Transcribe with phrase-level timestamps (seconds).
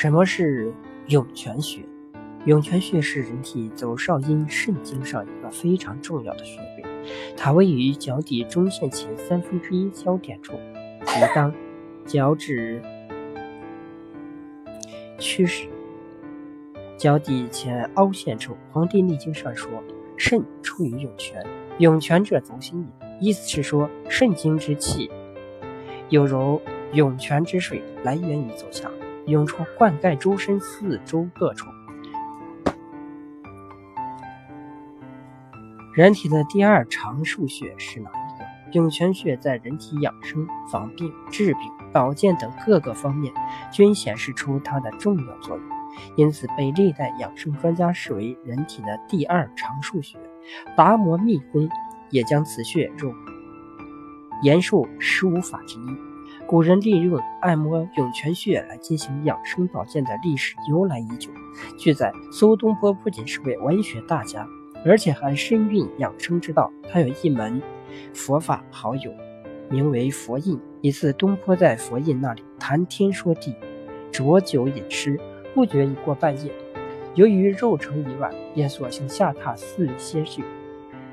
[0.00, 0.72] 什么是
[1.08, 1.84] 涌泉穴？
[2.44, 6.84] 涌泉穴是人体走少阴肾经上一个非常重要的穴位，
[7.36, 10.52] 它位于脚底中线前三分之一交点处，
[11.04, 11.52] 即当
[12.06, 12.80] 脚趾
[15.18, 15.66] 屈时，
[16.96, 18.52] 脚底前凹陷处。
[18.70, 19.68] 《黄帝内经》上说
[20.16, 21.44] ：“肾出于涌泉，
[21.78, 25.10] 涌泉者足心也。”意思是说，肾经之气
[26.08, 26.62] 有如
[26.92, 28.88] 涌泉之水，来源于足下。
[29.28, 31.68] 涌出灌溉周身四周各处。
[35.94, 38.44] 人体的第二长数穴是哪一个？
[38.72, 43.32] 涌泉穴在人体养生、防病、治病、保健等各个方面
[43.72, 45.66] 均显示出它的重要作用，
[46.16, 50.18] 因此被历代养生专家视为人体的第二长数穴。
[50.76, 51.68] 达摩密宗
[52.10, 53.12] 也将此穴入
[54.42, 56.07] 延寿十五法之一。
[56.48, 61.30] 古人利用按摩涌泉穴来进行养生保健的历史由来已久。
[61.76, 64.48] 据载，苏东坡不仅是位文学大家，
[64.82, 66.72] 而且还深蕴养生之道。
[66.90, 67.60] 他有一门
[68.14, 69.12] 佛法好友，
[69.68, 70.58] 名为佛印。
[70.80, 73.54] 一次，东坡在佛印那里谈天说地，
[74.10, 75.20] 酌酒饮诗，
[75.52, 76.50] 不觉已过半夜。
[77.14, 80.42] 由于肉成已晚，便索性下榻寺里歇去。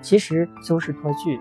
[0.00, 1.40] 其实，苏轼脱去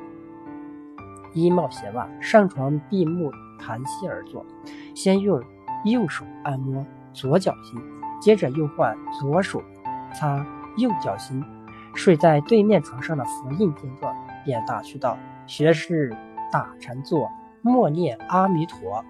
[1.34, 3.32] 衣帽鞋袜，上床闭目。
[3.60, 4.46] 盘膝而坐，
[4.94, 5.42] 先用
[5.86, 7.80] 右手按摩左脚心，
[8.20, 9.64] 接着又换左手
[10.14, 10.46] 擦
[10.76, 11.42] 右脚心。
[11.96, 15.18] 睡在对面床上的佛印见状，便打趣道
[15.48, 16.14] ：“学士
[16.52, 19.06] 打禅坐，默念阿弥陀，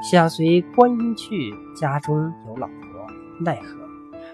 [0.00, 3.06] 想随观音去，家中有老婆，
[3.40, 3.80] 奈何？”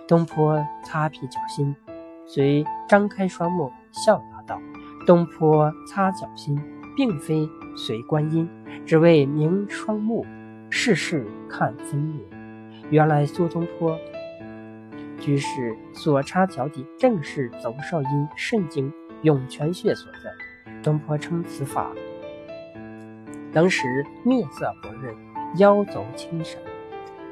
[0.06, 1.74] 东坡擦屁脚心，
[2.26, 4.60] 遂张开双目，笑答道
[5.06, 6.60] ：“东坡擦脚心，
[6.98, 8.46] 并非随观音。”
[8.84, 10.26] 只为明双目，
[10.70, 12.20] 世事看分明。
[12.90, 13.96] 原来苏东坡
[15.20, 18.90] 居士所插脚底，正是走少阴肾经
[19.22, 20.72] 涌泉穴所在。
[20.82, 21.90] 东坡称此法，
[23.52, 25.14] 当时面色红润，
[25.56, 26.58] 腰走轻闪，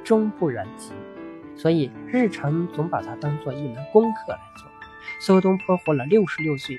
[0.05, 0.93] 终不染疾，
[1.55, 4.69] 所以日常总把它当做一门功课来做。
[5.21, 6.79] 苏东坡活了六十六岁，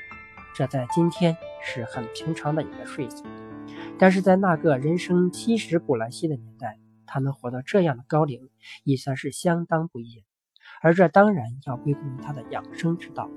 [0.54, 1.36] 这在今天
[1.68, 3.24] 是很平常的一个睡姿。
[4.00, 8.50] 但是在那个人生七十古来稀的年代，他能活到这样的高龄，
[8.86, 10.24] 也算是相当不易。
[10.82, 13.30] 而这当然要归功于他的养生之道。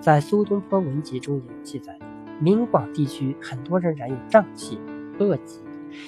[0.00, 1.98] 在苏东坡文集中也有记载，
[2.40, 4.78] 闽广地区很多人染有瘴气、
[5.18, 5.60] 恶疾，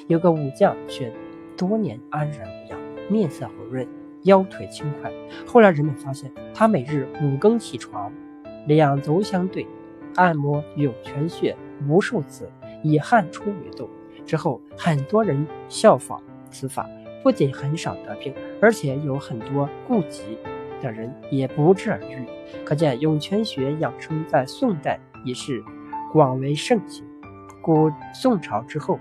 [0.08, 1.12] 有个武将却
[1.56, 3.86] 多年安然无恙，面色红润，
[4.22, 5.12] 腰腿轻快。
[5.46, 8.12] 后来人们发现，他每日五更起床，
[8.66, 9.66] 两足相对，
[10.14, 11.56] 按摩涌泉穴
[11.88, 12.50] 无数次。
[12.82, 13.88] 以汗出为度，
[14.24, 16.88] 之后很多人效仿此法，
[17.22, 20.38] 不仅很少得病，而且有很多痼疾
[20.80, 22.24] 的人也不治而愈。
[22.64, 25.64] 可见涌泉穴养生在宋代已是
[26.12, 27.04] 广为盛行。
[27.60, 29.00] 古宋朝之后，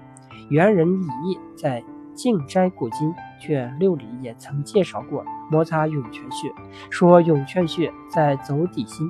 [0.50, 1.82] 元人李烨在
[2.16, 3.10] 《静斋古今》
[3.40, 6.50] 卷六里也曾介绍过摩擦涌泉穴，
[6.90, 9.08] 说涌泉穴在走底心，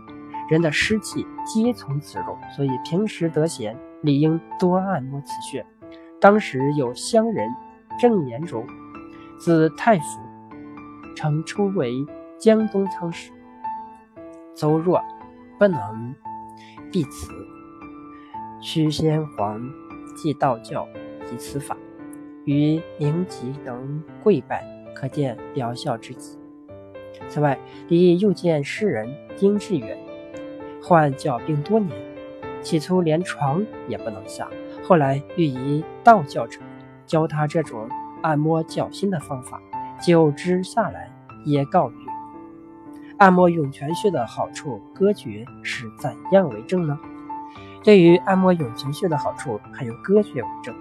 [0.50, 3.78] 人的湿气皆从此入，所以平时得闲。
[4.02, 5.66] 理应多按摩此穴。
[6.22, 7.50] 当时有乡人
[8.00, 8.64] 郑延荣，
[9.40, 10.20] 字太傅，
[11.16, 11.92] 曾出为
[12.38, 13.32] 江东仓使，
[14.54, 15.02] 邹弱
[15.58, 16.14] 不能
[16.92, 17.32] 避此，
[18.62, 19.60] 屈先皇
[20.16, 20.88] 继道教
[21.34, 21.76] 以此法，
[22.44, 24.64] 于宁吉能跪拜，
[24.94, 26.38] 可见疗效之极。
[27.28, 27.58] 此外，
[27.88, 29.98] 李又见诗人丁志远，
[30.88, 31.92] 患脚病多年。
[32.62, 34.48] 起初连床也不能下，
[34.84, 36.60] 后来欲以道教者
[37.08, 37.90] 教他这种
[38.22, 39.60] 按摩脚心的方法，
[40.00, 41.12] 久之下来
[41.44, 41.96] 也告愈。
[43.18, 47.00] 按摩涌泉穴的好处，歌诀是怎样为证呢？
[47.84, 50.76] 对于按摩涌泉穴的好处，还有歌诀为证：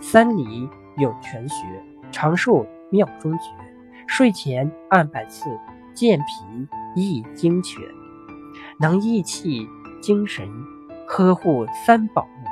[0.00, 1.64] 三里涌泉穴，
[2.12, 3.44] 长寿妙中诀。
[4.06, 5.50] 睡前按百次，
[5.94, 7.80] 健脾益精泉，
[8.78, 9.68] 能益气
[10.00, 10.48] 精神。
[11.10, 12.44] 呵护三宝物，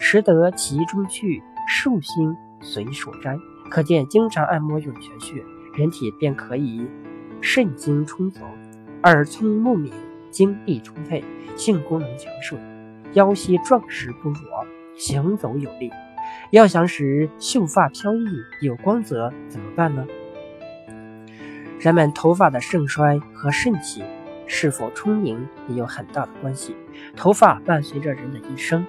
[0.00, 3.38] 识得其中去，数心随所摘。
[3.70, 5.44] 可见，经常按摩涌泉穴，
[5.74, 6.88] 人体便可以
[7.40, 8.40] 肾精充足，
[9.04, 9.92] 耳聪目明，
[10.28, 11.22] 精力充沛，
[11.54, 12.58] 性功能强盛，
[13.12, 14.66] 腰膝壮实不弱，
[14.96, 15.88] 行走有力。
[16.50, 18.26] 要想使秀发飘逸
[18.60, 20.04] 有光泽，怎么办呢？
[21.78, 24.02] 人们头发的盛衰和肾气。
[24.52, 26.74] 是否充盈也有很大的关系。
[27.16, 28.84] 头发伴随着人的一生，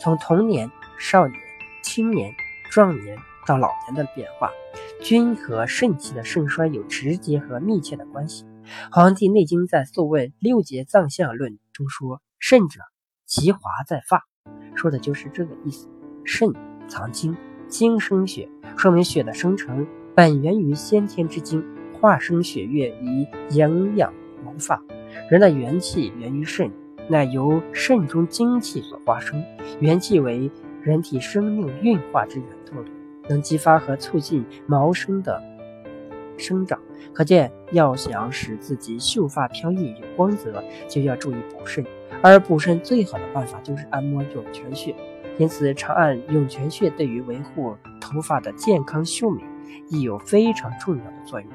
[0.00, 0.68] 从童年、
[0.98, 1.40] 少年、
[1.80, 2.34] 青年、
[2.72, 3.16] 壮年
[3.46, 4.50] 到老年的变化，
[5.00, 8.44] 均和肾气的盛衰有直接和密切的关系。
[8.90, 12.80] 《黄帝内经》在《素问·六节脏象论》中说：“肾者，
[13.24, 14.26] 其华在发。”
[14.74, 15.88] 说的就是这个意思。
[16.24, 16.52] 肾
[16.88, 17.36] 藏精，
[17.68, 19.86] 精生血，说明血的生成
[20.16, 24.12] 本源于先天之精，化生血液以营养
[24.44, 24.82] 毛发。
[25.30, 26.70] 人的元气源于肾，
[27.08, 29.42] 乃由肾中精气所化生。
[29.80, 30.50] 元气为
[30.82, 32.76] 人体生命运化之源头，
[33.28, 35.42] 能激发和促进毛生的
[36.36, 36.78] 生长。
[37.12, 41.84] 可见，要想使自己秀发飘逸有光泽，就要注意补肾。
[42.22, 44.94] 而补肾最好的办法就是按摩涌泉穴。
[45.38, 49.42] 因此，长按涌泉穴对于维护头发的健康秀美，
[49.88, 51.48] 亦有非常重要的作用。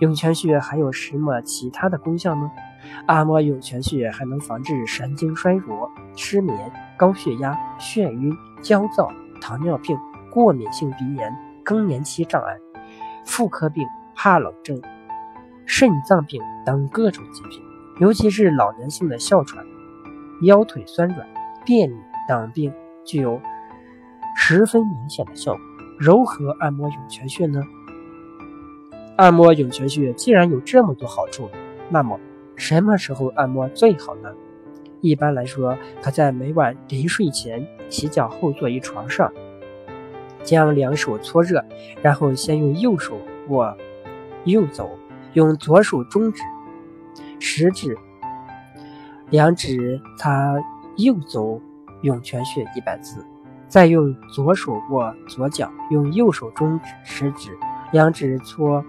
[0.00, 2.50] 涌泉穴还有什么其他的功效呢？
[3.06, 9.98] 按摩涌泉穴还能防治神经衰弱、失眠、高血压、眩晕、焦躁、糖尿病、
[10.30, 11.34] 过敏性鼻炎、
[11.64, 12.56] 更年期障碍、
[13.24, 14.80] 妇科病、怕冷症、
[15.66, 17.62] 肾脏病等各种疾病，
[18.00, 19.64] 尤其是老年性的哮喘、
[20.42, 21.26] 腰腿酸软、
[21.64, 21.96] 便秘
[22.28, 22.72] 等病。
[23.06, 23.38] 具有
[24.34, 25.60] 十分明显的效果。
[25.98, 27.60] 如何按摩涌泉穴呢？
[29.16, 31.48] 按摩涌泉穴既然有这么多好处，
[31.88, 32.18] 那么
[32.56, 34.32] 什么时候按摩最好呢？
[35.00, 39.32] 一般来说，可在每晚临睡前、洗脚后坐于床上，
[40.42, 41.64] 将两手搓热，
[42.02, 43.18] 然后先用右手
[43.48, 43.76] 握
[44.44, 44.90] 右肘，
[45.34, 46.42] 用左手中指、
[47.38, 47.96] 食指、
[49.30, 50.54] 两指擦
[50.96, 51.60] 右肘。
[52.02, 53.24] 涌泉穴一百次，
[53.66, 57.56] 再用左手握左脚，用右手中指、食指
[57.92, 58.84] 两指搓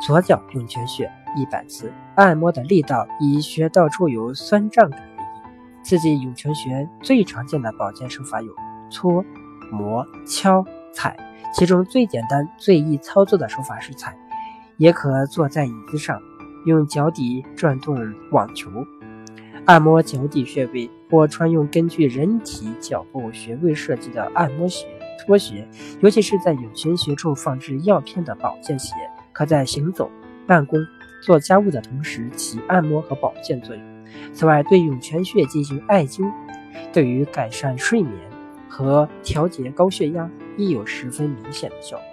[0.00, 1.92] 左脚涌泉穴一百次。
[2.16, 5.84] 按摩的力道以穴道处有酸胀感为宜。
[5.84, 8.52] 刺激涌泉穴最常见的保健手法有
[8.90, 9.24] 搓、
[9.72, 11.16] 摩、敲、踩，
[11.52, 14.16] 其中最简单、最易操作的手法是踩，
[14.76, 16.20] 也可坐在椅子上，
[16.66, 17.96] 用脚底转动
[18.30, 18.70] 网球。
[19.66, 24.86] 按摩脚底穴位，或穿用根据人体脚部穴位设计的按摩鞋、
[25.26, 25.66] 拖鞋，
[26.00, 28.94] 尤其是在涌泉穴处放置药片的保健鞋，
[29.34, 30.10] 可在行走、
[30.46, 30.78] 办公、
[31.20, 33.84] 做家务的同时起按摩和保健作用。
[34.32, 36.32] 此外，对涌泉穴进行艾灸，
[36.92, 38.14] 对于改善睡眠
[38.68, 42.04] 和调节高血压亦有十分明显的效果。